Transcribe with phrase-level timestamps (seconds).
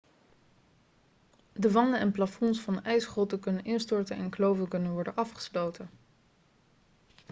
[1.53, 5.89] de wanden en plafonds van ijsgrotten kunnen instorten en kloven kunnen worden afgesloten